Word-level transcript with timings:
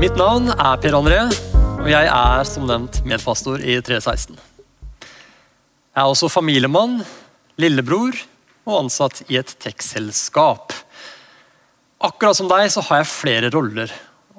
Mitt 0.00 0.14
navn 0.16 0.46
er 0.48 0.78
Per 0.80 0.94
André, 0.96 1.18
og 1.52 1.88
jeg 1.90 2.06
er 2.08 2.46
som 2.48 2.64
nevnt 2.64 3.02
medpastor 3.04 3.60
i 3.60 3.74
316. 3.84 4.32
Jeg 4.32 6.00
er 6.00 6.08
også 6.08 6.30
familiemann, 6.32 7.02
lillebror 7.60 8.16
og 8.64 8.78
ansatt 8.78 9.18
i 9.28 9.36
et 9.36 9.50
tech-selskap. 9.60 10.72
Akkurat 12.00 12.38
som 12.38 12.48
deg 12.48 12.70
så 12.72 12.80
har 12.86 13.02
jeg 13.02 13.10
flere 13.10 13.50
roller, 13.52 13.92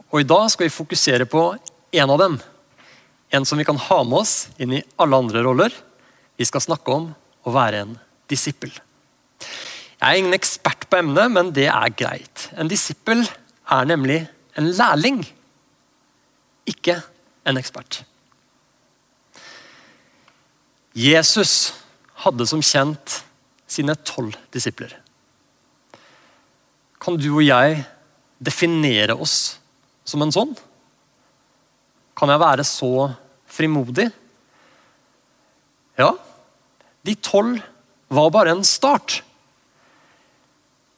og 0.09 0.23
i 0.23 0.25
dag 0.31 0.47
skal 0.49 0.65
vi 0.65 0.73
fokusere 0.73 1.27
på 1.29 1.43
en 1.53 2.13
av 2.15 2.17
dem. 2.23 2.39
En 3.29 3.45
som 3.45 3.61
vi 3.61 3.67
kan 3.67 3.77
ha 3.77 3.99
med 4.01 4.17
oss 4.23 4.33
inn 4.57 4.73
i 4.79 4.81
alle 4.97 5.19
andre 5.21 5.43
roller. 5.45 5.75
Vi 6.41 6.47
skal 6.49 6.63
snakke 6.65 6.95
om 6.95 7.11
å 7.45 7.53
være 7.53 7.83
en 7.83 7.91
disippel. 8.33 8.73
Jeg 9.45 10.09
er 10.09 10.23
ingen 10.23 10.33
ekspert 10.39 10.89
på 10.89 11.03
emnet, 11.03 11.29
men 11.37 11.53
det 11.53 11.67
er 11.69 11.93
greit. 11.93 12.47
En 12.57 12.71
disippel 12.71 13.21
er 13.21 13.85
nemlig 13.93 14.23
en 14.57 14.71
lærling 14.73 15.21
ikke 16.71 16.97
en 17.47 17.59
ekspert. 17.59 18.01
Jesus 20.97 21.71
hadde 22.23 22.47
som 22.47 22.63
kjent 22.63 23.21
sine 23.71 23.95
tolv 24.07 24.35
disipler. 24.53 24.93
Kan 27.01 27.17
du 27.17 27.29
og 27.31 27.45
jeg 27.45 27.81
definere 28.41 29.15
oss 29.15 29.57
som 30.05 30.21
en 30.21 30.33
sånn? 30.33 30.51
Kan 32.17 32.29
jeg 32.29 32.41
være 32.43 32.65
så 32.67 32.91
frimodig? 33.49 34.09
Ja, 35.97 36.11
de 37.01 37.15
tolv 37.17 37.61
var 38.11 38.33
bare 38.33 38.53
en 38.53 38.65
start. 38.67 39.21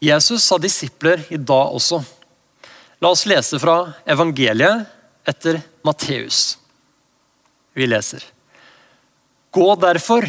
Jesus 0.03 0.43
sa 0.43 0.57
disipler 0.59 1.21
i 1.31 1.39
dag 1.39 1.71
også. 1.77 2.01
La 2.99 3.13
oss 3.13 3.23
lese 3.29 3.59
fra 3.61 3.77
evangeliet 4.09 4.89
etter 5.27 5.61
Matteus. 5.83 6.57
Vi 7.73 7.87
leser. 7.87 8.23
Gå 9.53 9.67
derfor 9.81 10.27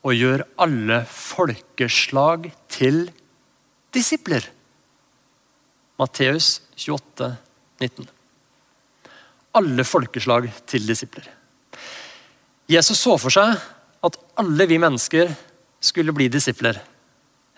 og 0.00 0.16
gjør 0.16 0.44
alle 0.60 1.02
folkeslag 1.08 2.48
til 2.72 3.02
disipler. 3.92 4.46
Matteus 6.00 6.60
28, 6.78 7.28
19. 7.82 8.08
Alle 9.60 9.84
folkeslag 9.84 10.48
til 10.70 10.86
disipler. 10.88 11.26
Jesus 12.70 13.00
så 13.02 13.16
for 13.18 13.34
seg 13.34 13.56
at 14.06 14.18
alle 14.40 14.66
vi 14.70 14.78
mennesker 14.80 15.32
skulle 15.82 16.14
bli 16.16 16.28
disipler. 16.32 16.78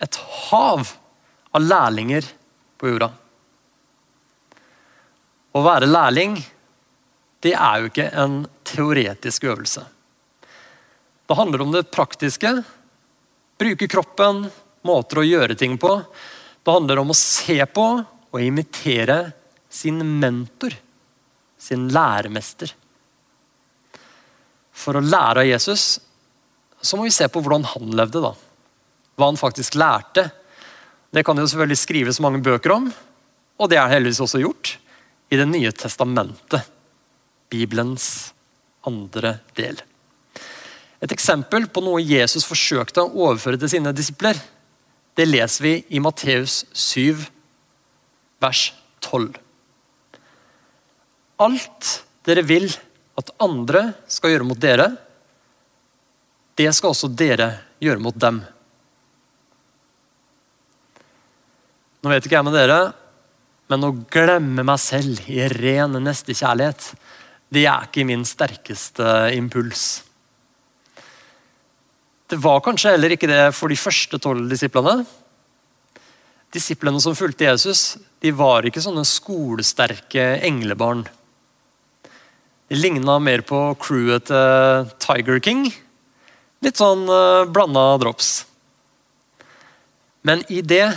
Et 0.01 0.17
hav 0.49 0.89
av 1.53 1.61
lærlinger 1.63 2.25
på 2.81 2.89
jorda. 2.89 3.11
Å 5.53 5.61
være 5.63 5.87
lærling 5.87 6.39
det 7.43 7.53
er 7.53 7.81
jo 7.81 7.89
ikke 7.89 8.09
en 8.23 8.43
teoretisk 8.63 9.43
øvelse. 9.51 9.83
Det 11.27 11.37
handler 11.37 11.63
om 11.63 11.73
det 11.73 11.89
praktiske. 11.91 12.51
Bruke 13.59 13.87
kroppen, 13.91 14.45
måter 14.83 15.19
å 15.19 15.25
gjøre 15.27 15.57
ting 15.59 15.75
på. 15.79 15.91
Det 16.63 16.71
handler 16.71 17.01
om 17.01 17.11
å 17.11 17.17
se 17.17 17.57
på 17.67 17.87
og 18.33 18.41
imitere 18.41 19.17
sin 19.71 19.99
mentor, 20.19 20.75
sin 21.59 21.87
læremester. 21.91 22.71
For 24.73 24.97
å 24.97 25.03
lære 25.03 25.43
av 25.43 25.49
Jesus 25.49 25.99
så 26.83 26.99
må 26.99 27.07
vi 27.07 27.15
se 27.15 27.27
på 27.31 27.41
hvordan 27.43 27.67
han 27.73 27.93
levde. 27.95 28.23
da. 28.23 28.33
Hva 29.15 29.29
han 29.29 29.39
faktisk 29.39 29.75
lærte. 29.79 30.29
Det 31.13 31.23
kan 31.23 31.37
jo 31.37 31.47
selvfølgelig 31.47 31.79
skrives 31.79 32.21
mange 32.23 32.41
bøker 32.43 32.73
om, 32.73 32.87
og 33.59 33.69
det 33.69 33.77
er 33.77 33.91
heldigvis 33.91 34.23
også 34.25 34.41
gjort 34.41 34.77
i 35.33 35.37
Det 35.37 35.45
nye 35.49 35.71
testamentet. 35.71 36.67
Bibelens 37.53 38.33
andre 38.87 39.37
del. 39.57 39.77
Et 41.03 41.11
eksempel 41.13 41.67
på 41.69 41.83
noe 41.83 42.01
Jesus 42.01 42.47
forsøkte 42.47 43.03
å 43.03 43.27
overføre 43.27 43.59
til 43.61 43.71
sine 43.75 43.93
disipler, 43.95 44.37
det 45.13 45.27
leser 45.29 45.65
vi 45.65 45.73
i 45.93 46.01
Matteus 46.01 46.63
7, 46.73 47.19
vers 48.41 48.63
12. 49.05 49.35
Alt 51.43 51.91
dere 52.25 52.45
vil 52.47 52.69
at 53.19 53.29
andre 53.43 53.91
skal 54.09 54.33
gjøre 54.33 54.47
mot 54.47 54.59
dere, 54.59 54.87
det 56.57 56.69
skal 56.73 56.93
også 56.93 57.11
dere 57.13 57.49
gjøre 57.83 58.01
mot 58.01 58.17
dem. 58.17 58.41
Nå 62.03 62.11
vet 62.11 62.25
ikke 62.25 62.39
jeg 62.39 62.47
med 62.47 62.57
dere, 62.57 62.79
men 63.71 63.85
å 63.87 63.93
glemme 64.11 64.65
meg 64.65 64.79
selv 64.81 65.21
i 65.31 65.43
ren 65.51 65.95
nestekjærlighet, 66.03 66.89
det 67.53 67.67
er 67.69 67.85
ikke 67.87 68.05
min 68.07 68.23
sterkeste 68.25 69.05
impuls. 69.37 70.01
Det 72.29 72.39
var 72.41 72.63
kanskje 72.65 72.95
heller 72.95 73.13
ikke 73.13 73.29
det 73.29 73.51
for 73.53 73.69
de 73.69 73.77
første 73.77 74.17
tolv 74.21 74.47
disiplene. 74.49 75.03
Disiplene 76.53 77.01
som 77.01 77.17
fulgte 77.17 77.45
Jesus, 77.45 77.97
de 78.21 78.31
var 78.33 78.65
ikke 78.65 78.81
sånne 78.81 79.03
skolesterke 79.05 80.39
englebarn. 80.45 81.03
De 82.69 82.79
ligna 82.79 83.19
mer 83.21 83.43
på 83.45 83.59
crewet 83.81 84.29
til 84.29 84.89
Tiger 85.03 85.41
King. 85.43 85.67
Litt 86.63 86.79
sånn 86.79 87.03
uh, 87.09 87.43
blanda 87.45 87.83
drops. 88.01 88.31
Men 90.23 90.41
i 90.49 90.61
det 90.65 90.87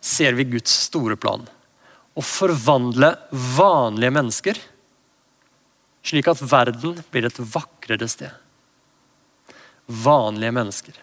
ser 0.00 0.36
vi 0.38 0.46
Guds 0.48 0.72
store 0.86 1.18
plan. 1.18 1.42
Å 2.16 2.24
forvandle 2.24 3.10
vanlige 3.56 4.14
mennesker 4.14 4.62
slik 6.06 6.28
at 6.30 6.42
verden 6.46 6.96
blir 7.10 7.26
et 7.28 7.40
vakrere 7.40 8.08
sted. 8.10 8.30
Vanlige 9.86 10.54
mennesker. 10.54 11.02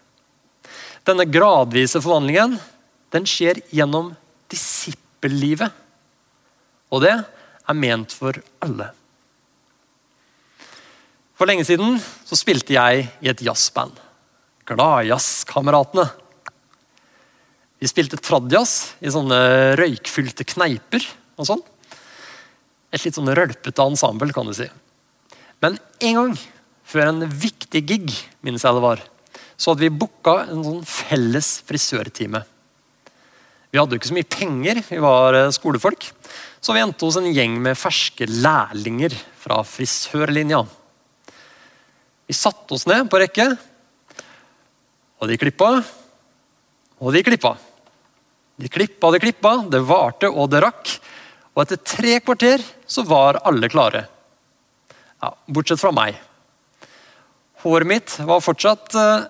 Denne 1.08 1.28
gradvise 1.28 2.00
forvandlingen 2.04 2.58
den 3.14 3.28
skjer 3.30 3.60
gjennom 3.74 4.14
disippellivet. 4.52 5.72
Og 6.94 7.04
det 7.04 7.14
er 7.14 7.78
ment 7.80 8.14
for 8.16 8.38
alle. 8.64 8.90
For 11.34 11.50
lenge 11.50 11.66
siden 11.68 11.98
så 12.00 12.38
spilte 12.40 12.76
jeg 12.76 13.08
i 13.24 13.32
et 13.32 13.42
jazzband. 13.44 13.98
Gladjazzkameratene. 14.70 16.06
Vi 17.84 17.90
spilte 17.92 18.20
tradjazz 18.22 19.04
i 19.04 19.12
sånne 19.12 19.40
røykfylte 19.76 20.46
kneiper 20.54 21.04
og 21.36 21.50
sånn. 21.50 21.64
Et 22.94 23.04
litt 23.04 23.18
sånn 23.18 23.32
rølpete 23.36 23.84
ensemble, 23.84 24.32
kan 24.32 24.48
du 24.48 24.54
si. 24.56 24.70
Men 25.64 25.80
en 26.04 26.18
gang 26.20 26.34
før 26.84 27.10
en 27.10 27.24
viktig 27.26 27.82
gig, 27.88 28.10
minnes 28.44 28.64
jeg 28.66 28.76
det 28.76 28.84
var, 28.84 29.04
så 29.56 29.72
hadde 29.72 29.86
vi 29.86 29.96
booka 29.96 30.42
en 30.44 30.64
sånn 30.66 30.84
felles 30.88 31.56
frisørtime. 31.64 32.44
Vi 33.72 33.80
hadde 33.80 33.96
jo 33.96 34.02
ikke 34.02 34.12
så 34.12 34.18
mye 34.18 34.30
penger, 34.30 34.82
vi 34.86 35.00
var 35.02 35.38
eh, 35.38 35.52
skolefolk, 35.56 36.06
så 36.62 36.76
vi 36.76 36.84
endte 36.84 37.08
hos 37.08 37.18
en 37.18 37.32
gjeng 37.32 37.56
med 37.64 37.80
ferske 37.80 38.28
lærlinger 38.28 39.16
fra 39.40 39.64
frisørlinja. 39.66 40.62
Vi 42.30 42.36
satte 42.38 42.76
oss 42.76 42.86
ned 42.90 43.08
på 43.10 43.24
rekke, 43.24 43.48
og 45.24 45.32
de 45.32 45.40
klippa, 45.40 45.72
og 47.00 47.16
de 47.16 47.24
klippa. 47.26 47.56
De 48.60 48.70
klippa 48.70 49.10
og 49.10 49.16
de 49.16 49.24
klippa, 49.24 49.56
det 49.72 49.82
varte 49.88 50.30
og 50.30 50.52
det 50.52 50.62
rakk. 50.64 50.92
Og 51.54 51.64
etter 51.64 51.82
tre 51.82 52.20
kvarter 52.22 52.62
så 52.90 53.06
var 53.08 53.42
alle 53.48 53.70
klare. 53.72 54.06
Ja, 55.24 55.30
bortsett 55.48 55.80
fra 55.80 55.94
meg. 55.96 56.18
Håret 57.64 57.88
mitt 57.88 58.14
var 58.28 58.42
fortsatt 58.44 58.92
eh, 59.00 59.22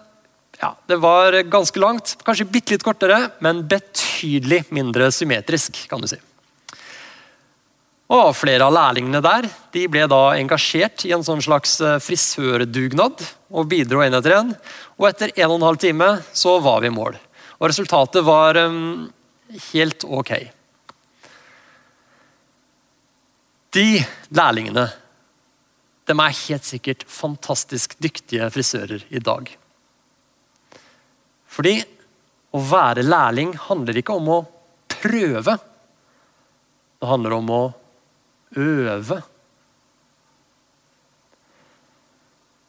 ja, 0.58 0.72
det 0.90 0.98
var 1.04 1.36
ganske 1.54 1.78
langt, 1.82 2.16
kanskje 2.26 2.48
bitte 2.50 2.74
litt 2.74 2.86
kortere, 2.86 3.28
men 3.46 3.62
betydelig 3.70 4.64
mindre 4.74 5.12
symmetrisk. 5.14 5.84
kan 5.92 6.02
du 6.02 6.08
si. 6.10 6.18
Og 8.14 8.32
Flere 8.38 8.66
av 8.66 8.74
lærlingene 8.74 9.22
der 9.22 9.46
de 9.76 9.84
ble 9.92 10.08
da 10.10 10.22
engasjert 10.40 11.06
i 11.06 11.14
en 11.14 11.26
sånn 11.26 11.44
slags 11.46 11.76
eh, 11.82 12.00
frisørdugnad 12.02 13.22
og 13.54 13.70
bidro 13.70 14.02
en 14.02 14.18
etter 14.18 14.38
en. 14.40 14.52
Og 14.98 15.12
etter 15.12 15.36
en 15.36 15.52
og 15.52 15.60
en 15.60 15.68
halv 15.70 15.84
time 15.84 16.10
så 16.34 16.58
var 16.64 16.82
vi 16.82 16.90
i 16.90 16.96
mål. 16.96 17.22
Og 17.62 17.70
resultatet 17.70 18.26
var 18.26 18.58
um, 18.66 19.06
helt 19.70 20.10
ok. 20.10 20.34
De 23.78 23.88
lærlingene 24.34 24.90
de 26.04 26.16
er 26.20 26.40
helt 26.44 26.68
sikkert 26.68 27.06
fantastisk 27.08 27.96
dyktige 28.04 28.50
frisører 28.52 29.06
i 29.10 29.22
dag. 29.24 29.48
Fordi 31.54 31.78
å 32.54 32.62
være 32.62 33.06
lærling 33.06 33.54
handler 33.70 34.00
ikke 34.02 34.16
om 34.18 34.32
å 34.34 34.40
prøve. 34.92 35.56
Det 37.00 37.10
handler 37.10 37.38
om 37.38 37.54
å 37.54 37.62
øve. 38.60 39.22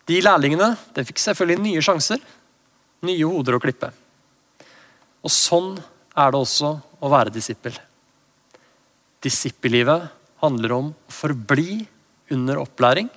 De 0.04 0.20
lærlingene 0.20 0.70
de 0.94 1.04
fikk 1.08 1.22
selvfølgelig 1.22 1.64
nye 1.64 1.82
sjanser, 1.84 2.20
nye 3.04 3.28
hoder 3.28 3.56
å 3.56 3.62
klippe. 3.62 3.90
Og 5.24 5.32
Sånn 5.32 5.74
er 6.14 6.30
det 6.30 6.38
også 6.38 6.74
å 7.00 7.10
være 7.10 7.32
disippel. 7.34 7.74
Disippellivet 9.24 10.06
handler 10.44 10.76
om 10.76 10.90
å 10.92 11.12
forbli 11.12 11.80
under 12.34 12.60
opplæring 12.60 13.08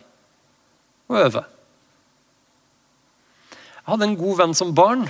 og 1.07 1.19
øve. 1.21 1.43
Jeg 3.51 3.93
hadde 3.93 4.07
en 4.09 4.19
god 4.19 4.37
venn 4.41 4.55
som 4.57 4.75
barn. 4.75 5.05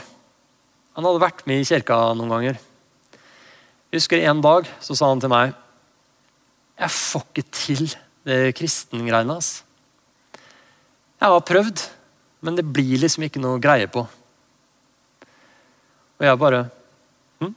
Han 0.97 1.05
hadde 1.05 1.21
vært 1.21 1.45
med 1.49 1.61
i 1.61 1.67
kirka 1.67 1.97
noen 2.17 2.33
ganger. 2.33 2.59
Jeg 3.87 4.01
husker 4.01 4.25
En 4.27 4.41
dag 4.43 4.67
så 4.83 4.95
sa 4.97 5.07
han 5.09 5.21
til 5.23 5.31
meg 5.31 5.53
Jeg 6.77 6.91
får 6.91 7.23
ikke 7.29 7.45
til 7.55 7.95
det 8.27 8.55
kristengreiene. 8.57 9.33
hans. 9.33 9.63
Jeg 11.17 11.29
har 11.29 11.39
prøvd, 11.41 11.81
men 12.41 12.55
det 12.55 12.65
blir 12.69 12.99
liksom 13.01 13.23
ikke 13.23 13.41
noe 13.41 13.59
greie 13.59 13.87
på. 13.87 14.03
Og 16.17 16.25
jeg 16.25 16.37
bare 16.37 16.69
hm? 17.39 17.55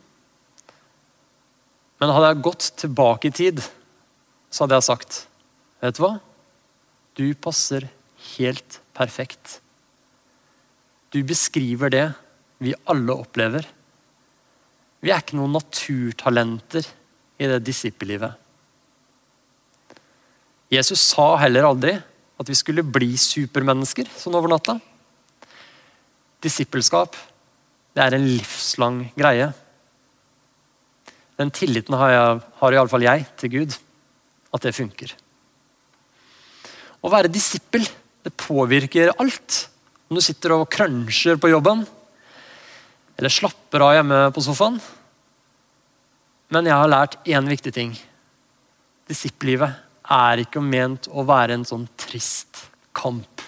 Men 2.00 2.14
hadde 2.14 2.30
jeg 2.32 2.44
gått 2.46 2.72
tilbake 2.76 3.28
i 3.28 3.30
tid, 3.30 3.60
så 4.50 4.64
hadde 4.64 4.78
jeg 4.78 4.88
sagt 4.88 5.26
Vet 5.80 5.96
du 5.96 6.02
hva? 6.04 6.14
Du 7.16 7.26
passer 7.34 7.88
helt 8.36 8.80
perfekt. 8.96 9.58
Du 11.10 11.22
beskriver 11.26 11.92
det 11.92 12.06
vi 12.60 12.74
alle 12.90 13.16
opplever. 13.16 13.66
Vi 15.00 15.10
er 15.10 15.22
ikke 15.22 15.38
noen 15.38 15.56
naturtalenter 15.56 16.86
i 17.40 17.48
det 17.48 17.62
disippellivet. 17.64 18.36
Jesus 20.70 21.02
sa 21.02 21.32
heller 21.40 21.66
aldri 21.66 21.96
at 22.40 22.48
vi 22.48 22.56
skulle 22.56 22.86
bli 22.86 23.10
supermennesker 23.18 24.08
sånn 24.16 24.36
over 24.38 24.52
natta. 24.52 24.76
Disippelskap 26.40 27.16
det 27.96 28.04
er 28.04 28.14
en 28.16 28.28
livslang 28.28 29.00
greie. 29.18 29.48
Den 31.40 31.50
tilliten 31.54 31.96
har, 31.98 32.12
jeg, 32.12 32.42
har 32.60 32.76
iallfall 32.76 33.04
jeg 33.04 33.26
til 33.40 33.52
Gud, 33.56 33.74
at 34.54 34.66
det 34.66 34.76
funker. 34.76 35.14
Å 37.00 37.10
være 37.10 37.32
disippel 37.32 37.86
det 38.24 38.36
påvirker 38.36 39.12
alt. 39.18 39.66
Om 40.10 40.18
du 40.18 40.22
sitter 40.24 40.56
og 40.56 40.68
cruncher 40.72 41.38
på 41.40 41.52
jobben, 41.52 41.84
eller 43.20 43.32
slapper 43.32 43.84
av 43.84 43.94
hjemme 43.98 44.18
på 44.34 44.42
sofaen. 44.44 44.78
Men 46.50 46.66
jeg 46.66 46.74
har 46.74 46.90
lært 46.90 47.18
én 47.28 47.46
viktig 47.50 47.72
ting. 47.76 47.92
Disippellivet 49.10 49.76
er 50.10 50.42
ikke 50.42 50.62
ment 50.64 51.06
å 51.12 51.22
være 51.28 51.58
en 51.58 51.66
sånn 51.68 51.86
trist 52.00 52.64
kamp. 52.96 53.44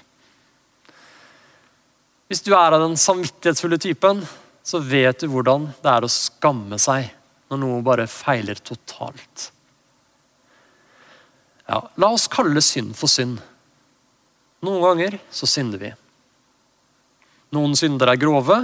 Hvis 2.30 2.44
du 2.46 2.52
er 2.54 2.72
av 2.72 2.80
den 2.84 2.94
samvittighetsfulle 3.00 3.80
typen, 3.82 4.22
så 4.62 4.78
vet 4.78 5.24
du 5.24 5.28
hvordan 5.32 5.66
det 5.82 5.90
er 5.90 6.06
å 6.06 6.12
skamme 6.12 6.78
seg 6.80 7.10
når 7.50 7.60
noe 7.60 7.80
bare 7.84 8.06
feiler 8.08 8.60
totalt. 8.64 9.50
Ja, 11.66 11.80
la 12.00 12.12
oss 12.14 12.28
kalle 12.32 12.62
synd 12.64 12.94
for 12.96 13.10
synd. 13.10 13.40
Noen 14.62 14.82
ganger 14.84 15.18
så 15.34 15.48
synder 15.50 15.80
vi. 15.82 15.90
Noen 17.52 17.74
synder 17.76 18.12
er 18.12 18.20
grove, 18.20 18.56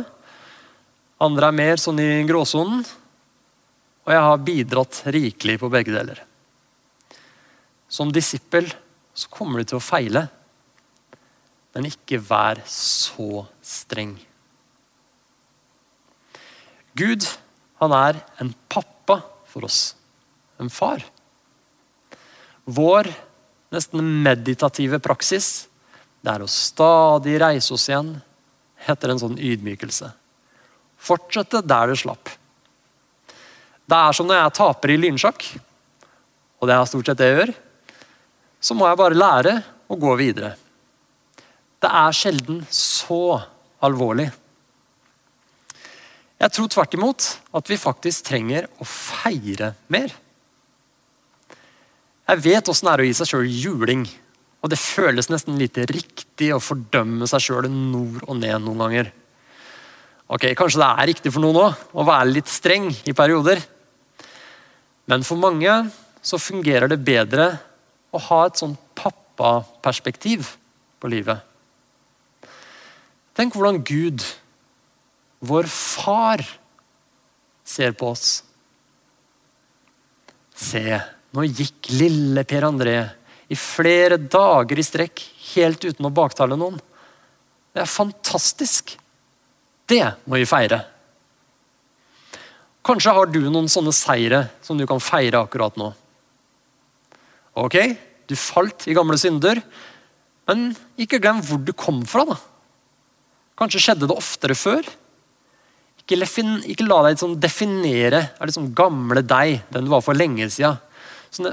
andre 1.18 1.50
er 1.50 1.56
mer 1.58 1.80
sånn 1.82 1.98
i 1.98 2.22
gråsonen. 2.28 2.84
Og 4.06 4.14
jeg 4.14 4.24
har 4.24 4.44
bidratt 4.46 5.00
rikelig 5.12 5.58
på 5.60 5.70
begge 5.72 5.92
deler. 5.92 6.22
Som 7.90 8.12
disippel 8.14 8.68
så 9.12 9.28
kommer 9.32 9.60
du 9.60 9.68
til 9.68 9.80
å 9.80 9.84
feile, 9.84 10.28
men 11.74 11.88
ikke 11.90 12.20
vær 12.22 12.62
så 12.70 13.44
streng. 13.60 14.14
Gud, 16.98 17.26
han 17.82 17.94
er 17.94 18.20
en 18.42 18.54
pappa 18.70 19.20
for 19.50 19.66
oss. 19.68 19.96
En 20.58 20.70
far. 20.70 21.02
Vår 22.64 23.10
nesten 23.74 24.22
meditative 24.24 24.98
praksis 25.02 25.68
det 26.22 26.32
er 26.34 26.42
å 26.42 26.50
stadig 26.50 27.36
reise 27.40 27.74
oss 27.74 27.86
igjen 27.88 28.16
etter 28.88 29.12
en 29.12 29.20
sånn 29.20 29.38
ydmykelse. 29.38 30.10
Fortsette 30.98 31.62
der 31.62 31.92
det 31.92 31.98
slapp. 32.00 32.30
Det 33.88 33.98
er 33.98 34.16
som 34.16 34.28
når 34.28 34.42
jeg 34.42 34.56
taper 34.58 34.92
i 34.92 34.98
lynsjakk, 35.00 35.46
og 36.58 36.68
det 36.68 36.74
er 36.74 36.90
stort 36.90 37.08
sett 37.08 37.20
det 37.20 37.28
jeg 37.30 37.38
gjør. 37.38 37.54
Så 38.60 38.74
må 38.74 38.88
jeg 38.88 38.98
bare 39.00 39.18
lære 39.18 39.54
å 39.88 39.96
gå 39.96 40.14
videre. 40.18 40.56
Det 41.78 41.90
er 41.94 42.16
sjelden 42.16 42.64
så 42.74 43.38
alvorlig. 43.84 44.26
Jeg 46.38 46.54
tror 46.54 46.70
tvert 46.70 46.94
imot 46.94 47.28
at 47.58 47.70
vi 47.70 47.78
faktisk 47.78 48.26
trenger 48.28 48.68
å 48.78 48.86
feire 48.86 49.72
mer. 49.90 50.12
Jeg 52.28 52.42
vet 52.44 52.68
åssen 52.70 52.86
det 52.90 52.94
er 52.94 53.02
å 53.02 53.06
gi 53.08 53.16
seg 53.16 53.30
sjøl 53.30 53.48
juling. 53.48 54.04
Og 54.58 54.72
det 54.72 54.80
føles 54.80 55.30
nesten 55.30 55.58
litt 55.60 55.78
riktig 55.90 56.50
å 56.54 56.62
fordømme 56.62 57.28
seg 57.30 57.44
sjøl 57.44 57.68
nord 57.70 58.24
og 58.26 58.38
ned 58.40 58.64
noen 58.64 58.82
ganger. 58.82 59.10
Ok, 60.28 60.50
Kanskje 60.58 60.82
det 60.82 60.88
er 60.90 61.08
riktig 61.12 61.32
for 61.32 61.44
noen 61.44 61.60
òg 61.62 61.96
å 61.96 62.04
være 62.04 62.34
litt 62.34 62.50
streng 62.50 62.90
i 63.08 63.14
perioder. 63.16 63.62
Men 65.08 65.24
for 65.24 65.40
mange 65.40 65.72
så 66.20 66.40
fungerer 66.42 66.90
det 66.90 67.00
bedre 67.00 67.52
å 68.12 68.20
ha 68.26 68.40
et 68.48 68.58
sånn 68.60 68.74
pappaperspektiv 68.98 70.50
på 71.00 71.10
livet. 71.12 71.40
Tenk 73.38 73.54
hvordan 73.54 73.78
Gud, 73.86 74.24
vår 75.46 75.68
far, 75.70 76.42
ser 77.62 77.94
på 77.94 78.10
oss. 78.10 78.40
Se, 80.58 80.82
nå 81.30 81.44
gikk 81.46 81.92
lille 81.94 82.42
Per 82.48 82.66
André 82.66 82.96
i 83.48 83.56
flere 83.56 84.18
dager 84.20 84.78
i 84.78 84.84
strekk 84.84 85.22
helt 85.54 85.84
uten 85.84 86.06
å 86.06 86.12
baktale 86.14 86.56
noen. 86.58 86.76
Det 87.72 87.82
er 87.82 87.90
fantastisk. 87.90 88.96
Det 89.88 90.04
må 90.28 90.40
vi 90.40 90.48
feire. 90.48 90.82
Kanskje 92.84 93.14
har 93.16 93.28
du 93.28 93.40
noen 93.48 93.68
sånne 93.68 93.92
seire 93.96 94.46
som 94.64 94.78
du 94.78 94.86
kan 94.88 95.00
feire 95.02 95.40
akkurat 95.42 95.76
nå. 95.80 95.90
Ok, 97.58 97.76
du 98.28 98.36
falt 98.38 98.86
i 98.88 98.94
gamle 98.96 99.18
synder, 99.20 99.60
men 100.48 100.70
ikke 101.00 101.20
glem 101.20 101.42
hvor 101.44 101.60
du 101.60 101.74
kom 101.76 102.04
fra. 102.08 102.24
da. 102.28 102.36
Kanskje 103.58 103.82
skjedde 103.82 104.08
det 104.08 104.16
oftere 104.16 104.56
før. 104.56 104.86
Ikke, 105.98 106.16
la 106.86 107.00
deg 107.04 107.16
liksom 107.16 107.34
definere 107.42 108.22
av 108.38 108.48
liksom 108.48 108.70
gamle 108.76 109.20
deg, 109.26 109.58
den 109.74 109.88
du 109.88 109.92
var 109.92 110.04
for 110.04 110.16
lenge 110.16 110.46
siden. 110.52 110.78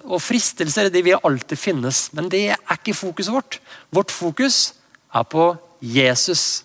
Og 0.05 0.21
Fristelser 0.23 0.89
de 0.89 1.01
vil 1.03 1.19
alltid 1.19 1.59
finnes, 1.59 2.07
men 2.15 2.29
det 2.31 2.45
er 2.53 2.77
ikke 2.77 2.95
fokuset 2.95 3.33
vårt. 3.33 3.59
Vårt 3.93 4.13
fokus 4.13 4.73
er 5.13 5.25
på 5.27 5.49
Jesus, 5.83 6.63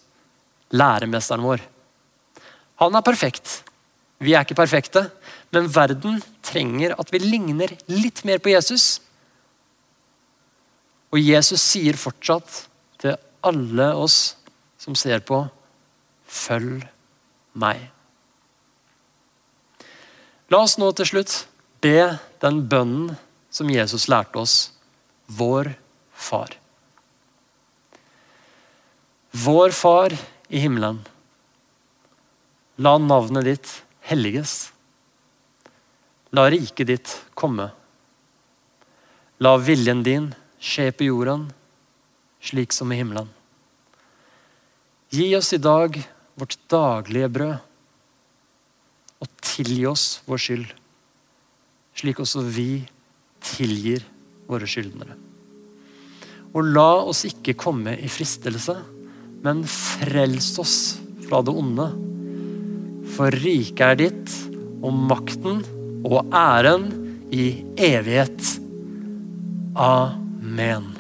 læremesteren 0.71 1.45
vår. 1.45 1.65
Han 2.81 2.97
er 2.97 3.05
perfekt. 3.05 3.61
Vi 4.21 4.35
er 4.35 4.45
ikke 4.45 4.59
perfekte, 4.59 5.07
men 5.53 5.69
verden 5.73 6.21
trenger 6.45 6.95
at 7.01 7.13
vi 7.13 7.21
ligner 7.23 7.73
litt 7.91 8.23
mer 8.29 8.41
på 8.41 8.53
Jesus. 8.53 9.01
Og 11.11 11.19
Jesus 11.21 11.63
sier 11.65 11.99
fortsatt 11.99 12.65
til 13.01 13.17
alle 13.45 13.89
oss 13.97 14.37
som 14.81 14.97
ser 14.97 15.25
på, 15.27 15.43
følg 16.31 16.85
meg. 17.59 17.83
La 20.51 20.63
oss 20.65 20.79
nå 20.81 20.91
til 20.97 21.09
slutt 21.09 21.35
be 21.81 22.19
den 22.43 22.63
bønnen 22.69 23.17
som 23.51 23.71
Jesus 23.73 24.07
lærte 24.11 24.41
oss, 24.41 24.57
vår 25.27 25.73
far. 26.13 26.53
Vår 29.31 29.75
far 29.75 30.15
i 30.49 30.63
himmelen. 30.63 31.01
La 32.81 32.97
navnet 32.99 33.47
ditt 33.47 33.73
helliges. 34.11 34.73
La 36.35 36.47
riket 36.51 36.91
ditt 36.91 37.15
komme. 37.35 37.71
La 39.41 39.57
viljen 39.57 40.03
din 40.07 40.31
skje 40.61 40.91
på 40.93 41.09
jorden, 41.09 41.49
slik 42.45 42.75
som 42.77 42.91
i 42.93 42.99
himmelen. 43.01 43.31
Gi 45.11 45.31
oss 45.37 45.53
i 45.57 45.61
dag 45.63 45.97
vårt 46.39 46.59
daglige 46.71 47.31
brød, 47.35 47.57
og 49.21 49.33
tilgi 49.45 49.83
oss 49.91 50.05
vår 50.29 50.41
skyld 50.41 50.77
slik 51.97 52.21
også 52.23 52.45
vi 52.47 52.85
tilgir 53.45 54.05
våre 54.51 54.69
skyldnere. 54.69 55.17
Og 56.51 56.67
la 56.75 56.91
oss 57.07 57.25
ikke 57.29 57.59
komme 57.59 57.95
i 57.99 58.11
fristelse, 58.11 58.75
men 59.45 59.63
frels 59.71 60.53
oss 60.61 60.77
fra 61.27 61.43
det 61.47 61.55
onde. 61.55 61.87
For 63.15 63.33
riket 63.43 63.85
er 63.87 64.01
ditt, 64.01 64.39
og 64.81 64.97
makten 65.11 65.61
og 66.09 66.33
æren 66.35 66.89
i 67.31 67.53
evighet. 67.77 68.57
Amen. 69.77 71.00